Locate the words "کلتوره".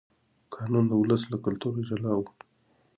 1.45-1.79